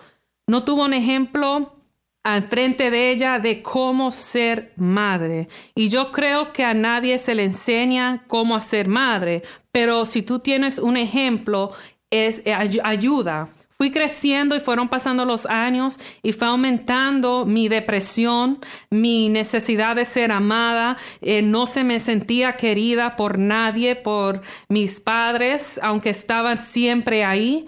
[0.48, 1.76] No tuvo un ejemplo
[2.24, 5.48] al frente de ella de cómo ser madre.
[5.76, 10.40] Y yo creo que a nadie se le enseña cómo ser madre, pero si tú
[10.40, 11.72] tienes un ejemplo,
[12.10, 12.42] es
[12.84, 13.50] ayuda.
[13.84, 18.60] Fui creciendo y fueron pasando los años y fue aumentando mi depresión,
[18.90, 20.96] mi necesidad de ser amada.
[21.20, 27.66] Eh, no se me sentía querida por nadie, por mis padres, aunque estaban siempre ahí.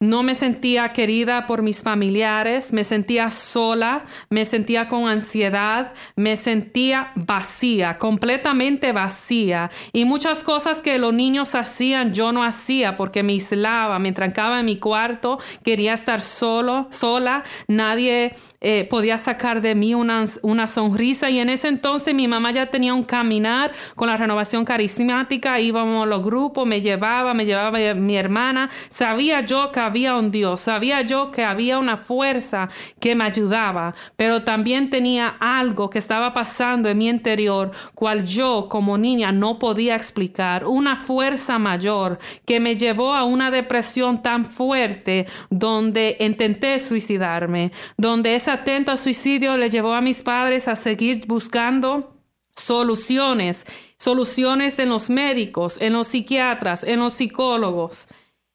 [0.00, 6.36] No me sentía querida por mis familiares, me sentía sola, me sentía con ansiedad, me
[6.36, 9.72] sentía vacía, completamente vacía.
[9.92, 14.60] Y muchas cosas que los niños hacían yo no hacía porque me aislaba, me trancaba
[14.60, 20.66] en mi cuarto, quería estar solo, sola, nadie eh, podía sacar de mí una, una,
[20.66, 21.30] sonrisa.
[21.30, 26.08] Y en ese entonces mi mamá ya tenía un caminar con la renovación carismática, íbamos
[26.08, 31.02] los grupos, me llevaba, me llevaba mi hermana, sabía yo que había un Dios, sabía
[31.02, 36.88] yo que había una fuerza que me ayudaba, pero también tenía algo que estaba pasando
[36.88, 42.76] en mi interior, cual yo como niña no podía explicar, una fuerza mayor que me
[42.76, 49.68] llevó a una depresión tan fuerte donde intenté suicidarme, donde esa atento al suicidio le
[49.68, 52.14] llevó a mis padres a seguir buscando
[52.56, 53.64] soluciones,
[53.98, 58.08] soluciones en los médicos, en los psiquiatras, en los psicólogos,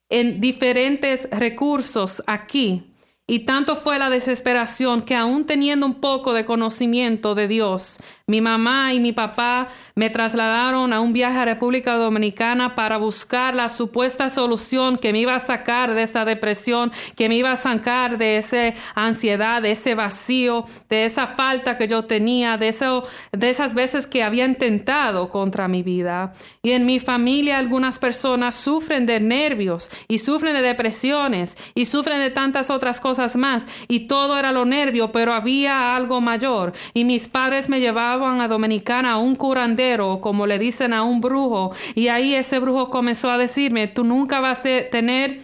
[0.10, 2.90] en diferentes recursos aquí.
[3.26, 8.00] Y tanto fue la desesperación que aún teniendo un poco de conocimiento de Dios,
[8.34, 13.56] mi mamá y mi papá me trasladaron a un viaje a República Dominicana para buscar
[13.56, 17.56] la supuesta solución que me iba a sacar de esa depresión, que me iba a
[17.56, 23.04] sacar de esa ansiedad, de ese vacío, de esa falta que yo tenía, de, eso,
[23.32, 26.34] de esas veces que había intentado contra mi vida.
[26.64, 32.18] Y en mi familia algunas personas sufren de nervios y sufren de depresiones y sufren
[32.18, 33.68] de tantas otras cosas más.
[33.88, 36.74] Y todo era lo nervio, pero había algo mayor.
[36.96, 41.22] Y mis padres me llevaban a Dominicana a un curandero, como le dicen a un
[41.22, 45.42] brujo, y ahí ese brujo comenzó a decirme, tú nunca vas a tener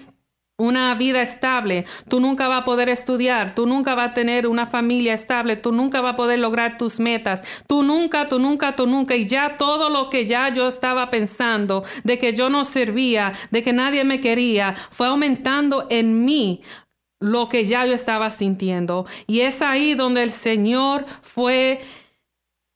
[0.58, 4.66] una vida estable, tú nunca vas a poder estudiar, tú nunca vas a tener una
[4.66, 8.86] familia estable, tú nunca vas a poder lograr tus metas, tú nunca, tú nunca, tú
[8.86, 13.34] nunca, y ya todo lo que ya yo estaba pensando de que yo no servía,
[13.52, 16.62] de que nadie me quería, fue aumentando en mí
[17.22, 19.06] lo que ya yo estaba sintiendo.
[19.28, 21.82] Y es ahí donde el Señor fue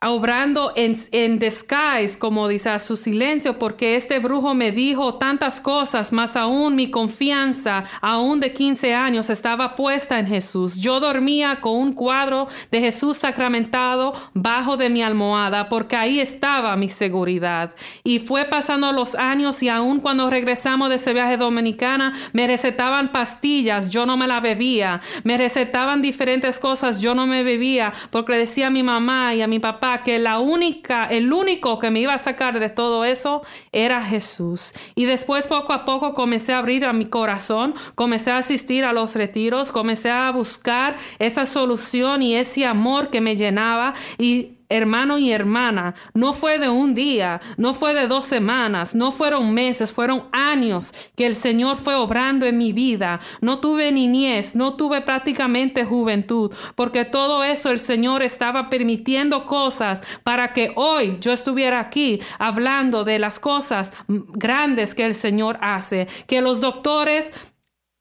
[0.06, 5.62] obrando en, en disguise, como dice, a su silencio, porque este brujo me dijo tantas
[5.62, 10.76] cosas, más aún mi confianza, aún de 15 años, estaba puesta en Jesús.
[10.76, 16.76] Yo dormía con un cuadro de Jesús sacramentado bajo de mi almohada, porque ahí estaba
[16.76, 17.76] mi seguridad.
[18.04, 23.12] Y fue pasando los años y aún cuando regresamos de ese viaje dominicana, me recetaban
[23.12, 28.34] pastillas, yo no me la bebía, me recetaban diferentes cosas, yo no me bebía, porque
[28.34, 32.00] decía a mi mamá y a mi papá, que la única, el único que me
[32.00, 34.74] iba a sacar de todo eso era Jesús.
[34.96, 38.94] Y después poco a poco comencé a abrir a mi corazón, comencé a asistir a
[38.94, 45.18] los retiros, comencé a buscar esa solución y ese amor que me llenaba y hermano
[45.20, 49.92] y hermana, no fue de un día, no fue de dos semanas, no fueron meses,
[49.92, 53.20] fueron años que el Señor fue obrando en mi vida.
[53.42, 60.02] No tuve niñez, no tuve prácticamente juventud, porque todo eso el Señor estaba permitiendo cosas
[60.24, 66.08] para que hoy yo estuviera aquí hablando de las cosas grandes que el Señor hace,
[66.28, 67.32] que los doctores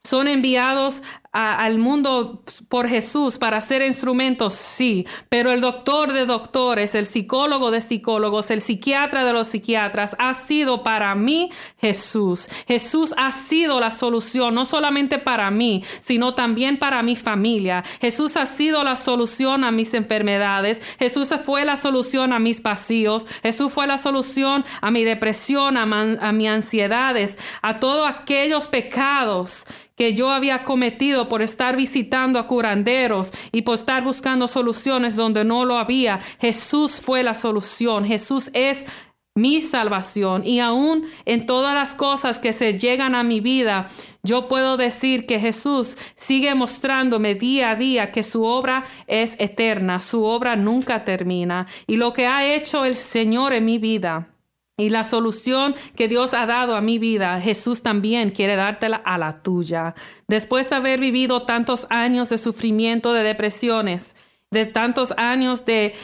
[0.05, 1.03] son enviados
[1.33, 7.70] al mundo por Jesús para ser instrumentos, sí, pero el doctor de doctores, el psicólogo
[7.70, 12.49] de psicólogos, el psiquiatra de los psiquiatras ha sido para mí Jesús.
[12.68, 17.83] Jesús ha sido la solución, no solamente para mí, sino también para mi familia.
[18.01, 20.83] Jesús ha sido la solución a mis enfermedades.
[20.99, 23.26] Jesús fue la solución a mis vacíos.
[23.43, 29.64] Jesús fue la solución a mi depresión, a, a mis ansiedades, a todos aquellos pecados
[29.97, 35.45] que yo había cometido por estar visitando a curanderos y por estar buscando soluciones donde
[35.45, 36.20] no lo había.
[36.41, 38.05] Jesús fue la solución.
[38.05, 38.87] Jesús es
[39.35, 43.89] mi salvación y aún en todas las cosas que se llegan a mi vida,
[44.23, 50.01] yo puedo decir que Jesús sigue mostrándome día a día que su obra es eterna,
[50.01, 54.32] su obra nunca termina y lo que ha hecho el Señor en mi vida
[54.77, 59.18] y la solución que Dios ha dado a mi vida, Jesús también quiere dártela a
[59.18, 59.95] la tuya.
[60.29, 64.16] Después de haber vivido tantos años de sufrimiento, de depresiones,
[64.51, 65.95] de tantos años de,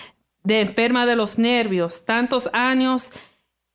[0.44, 3.12] de enferma de los nervios, tantos años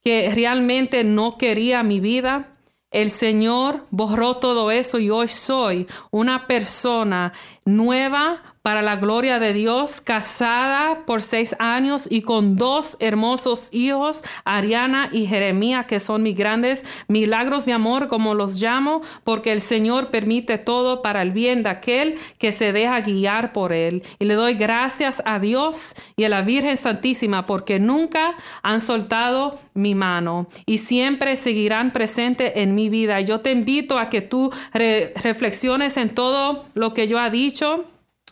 [0.03, 2.53] que realmente no quería mi vida,
[2.91, 7.33] el Señor borró todo eso y hoy soy una persona
[7.65, 14.23] nueva para la gloria de Dios, casada por seis años y con dos hermosos hijos,
[14.45, 19.59] Ariana y Jeremía, que son mis grandes milagros de amor, como los llamo, porque el
[19.59, 24.01] Señor permite todo para el bien de aquel que se deja guiar por Él.
[24.17, 29.59] Y le doy gracias a Dios y a la Virgen Santísima, porque nunca han soltado
[29.73, 33.19] mi mano y siempre seguirán presentes en mi vida.
[33.19, 37.87] Yo te invito a que tú reflexiones en todo lo que yo he dicho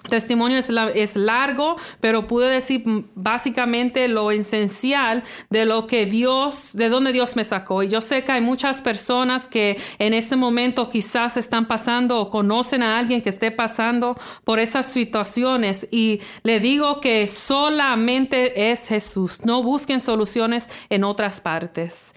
[0.09, 2.83] testimonio es, es, largo, pero pude decir
[3.15, 7.83] básicamente lo esencial de lo que Dios, de donde Dios me sacó.
[7.83, 12.29] Y yo sé que hay muchas personas que en este momento quizás están pasando o
[12.29, 15.87] conocen a alguien que esté pasando por esas situaciones.
[15.91, 19.41] Y le digo que solamente es Jesús.
[19.45, 22.13] No busquen soluciones en otras partes.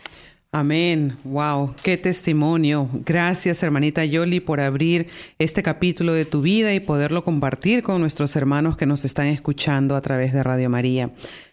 [0.57, 1.17] Amén.
[1.25, 2.89] Wow, qué testimonio.
[3.05, 5.09] Gracias, hermanita Yoli, por abrir
[5.41, 9.97] este capítulo de tu vida y poderlo compartir con nuestros hermanos que nos están escuchando
[9.97, 11.11] a través de Radio María.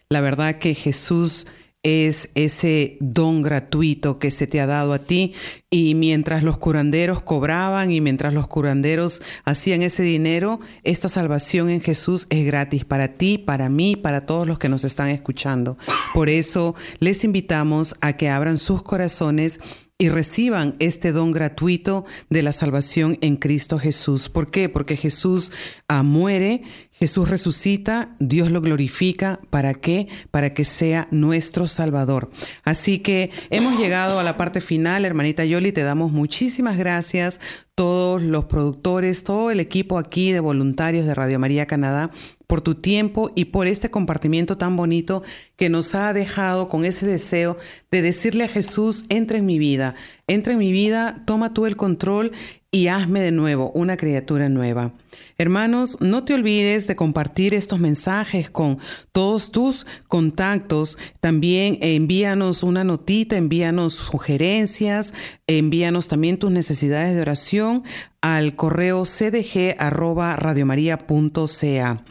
[0.08, 1.48] La verdad que Jesús
[1.82, 5.34] es ese don gratuito que se te ha dado a ti
[5.68, 11.80] y mientras los curanderos cobraban y mientras los curanderos hacían ese dinero, esta salvación en
[11.80, 15.76] Jesús es gratis para ti, para mí, para todos los que nos están escuchando.
[16.14, 19.58] Por eso les invitamos a que abran sus corazones
[20.02, 24.28] y reciban este don gratuito de la salvación en Cristo Jesús.
[24.28, 24.68] ¿Por qué?
[24.68, 25.52] Porque Jesús
[25.86, 26.62] ah, muere,
[27.02, 29.40] Jesús resucita, Dios lo glorifica.
[29.50, 30.06] ¿Para qué?
[30.30, 32.30] Para que sea nuestro Salvador.
[32.62, 37.40] Así que hemos llegado a la parte final, hermanita Yoli, te damos muchísimas gracias
[37.74, 42.12] todos los productores, todo el equipo aquí de voluntarios de Radio María Canadá
[42.46, 45.24] por tu tiempo y por este compartimiento tan bonito
[45.56, 47.58] que nos ha dejado con ese deseo
[47.90, 49.96] de decirle a Jesús, entra en mi vida,
[50.28, 52.30] entra en mi vida, toma tú el control
[52.70, 54.92] y hazme de nuevo una criatura nueva.
[55.42, 58.78] Hermanos, no te olvides de compartir estos mensajes con
[59.10, 60.96] todos tus contactos.
[61.18, 65.12] También envíanos una notita, envíanos sugerencias,
[65.48, 67.82] envíanos también tus necesidades de oración
[68.20, 72.04] al correo cdg@radiomaria.ca.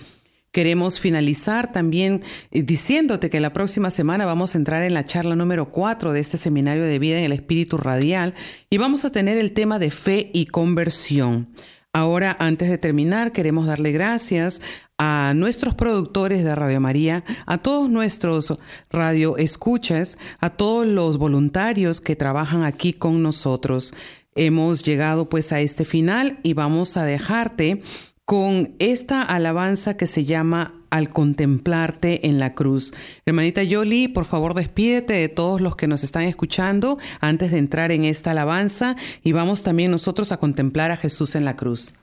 [0.51, 5.37] Queremos finalizar también eh, diciéndote que la próxima semana vamos a entrar en la charla
[5.37, 8.33] número 4 de este seminario de vida en el espíritu radial
[8.69, 11.47] y vamos a tener el tema de fe y conversión.
[11.93, 14.61] Ahora, antes de terminar, queremos darle gracias
[14.97, 18.53] a nuestros productores de Radio María, a todos nuestros
[18.89, 23.93] radio escuchas, a todos los voluntarios que trabajan aquí con nosotros.
[24.35, 27.83] Hemos llegado pues a este final y vamos a dejarte
[28.23, 32.93] con esta alabanza que se llama Al contemplarte en la cruz.
[33.25, 37.91] Hermanita Yoli, por favor despídete de todos los que nos están escuchando antes de entrar
[37.91, 41.95] en esta alabanza y vamos también nosotros a contemplar a Jesús en la cruz.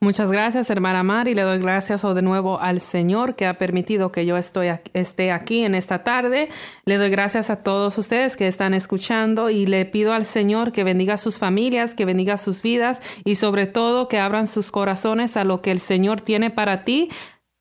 [0.00, 1.34] Muchas gracias, hermana Mari.
[1.34, 5.64] Le doy gracias de nuevo al Señor que ha permitido que yo estoy, esté aquí
[5.64, 6.48] en esta tarde.
[6.84, 10.84] Le doy gracias a todos ustedes que están escuchando y le pido al Señor que
[10.84, 15.44] bendiga sus familias, que bendiga sus vidas y sobre todo que abran sus corazones a
[15.44, 17.10] lo que el Señor tiene para ti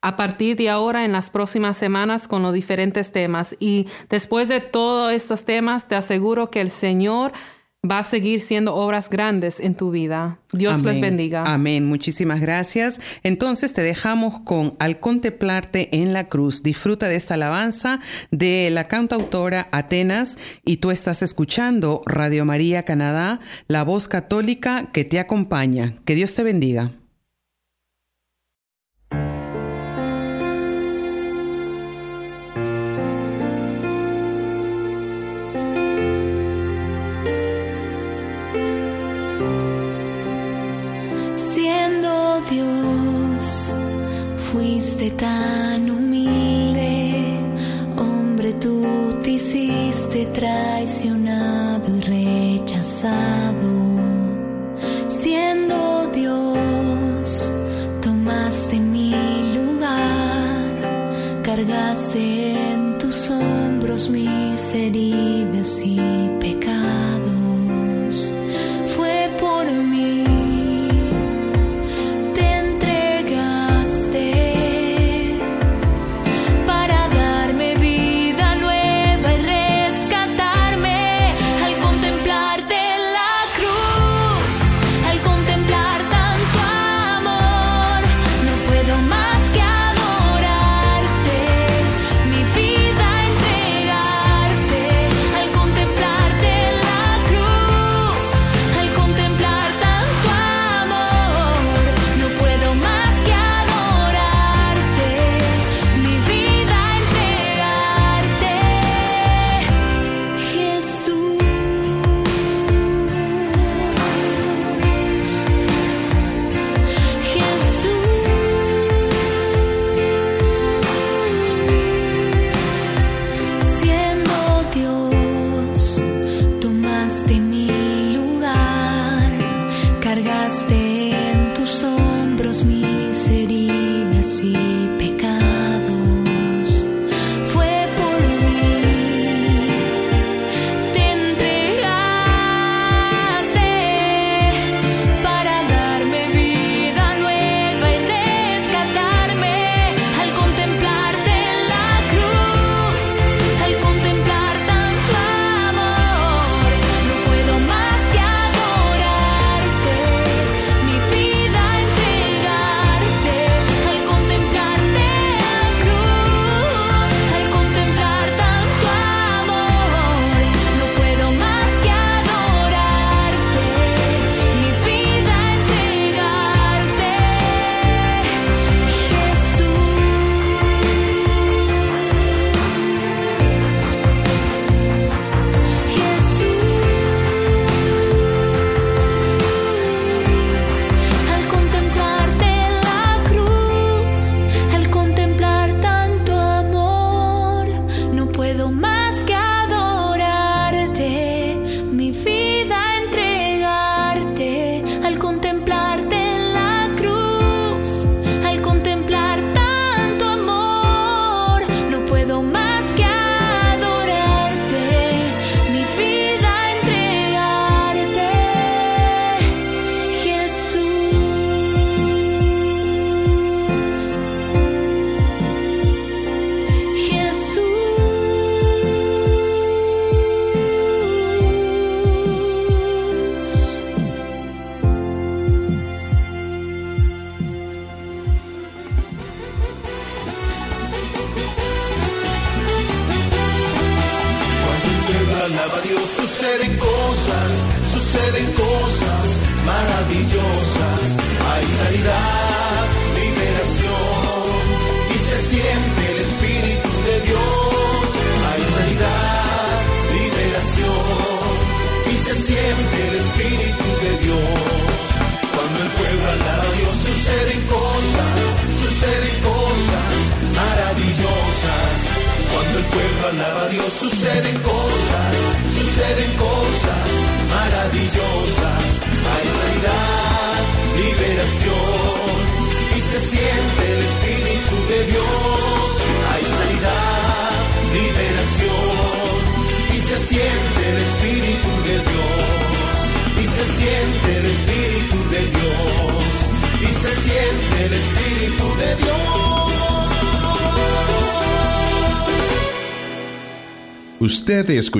[0.05, 3.55] a partir de ahora en las próximas semanas con los diferentes temas.
[3.59, 7.33] Y después de todos estos temas, te aseguro que el Señor
[7.83, 10.39] va a seguir siendo obras grandes en tu vida.
[10.53, 11.43] Dios les bendiga.
[11.47, 11.87] Amén.
[11.87, 13.01] Muchísimas gracias.
[13.23, 16.61] Entonces te dejamos con Al contemplarte en la cruz.
[16.61, 17.99] Disfruta de esta alabanza
[18.29, 25.03] de la cantautora Atenas y tú estás escuchando Radio María Canadá, la voz católica que
[25.03, 25.95] te acompaña.
[26.05, 26.91] Que Dios te bendiga.
[45.11, 47.39] Tan humilde,
[47.97, 48.83] hombre, tú
[49.23, 51.24] te hiciste traicionado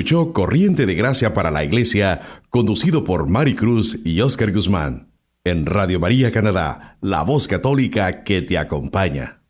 [0.06, 5.10] Corriente de Gracia para la Iglesia, conducido por Mari Cruz y Oscar Guzmán,
[5.42, 9.40] en Radio María Canadá, la voz católica que te acompaña.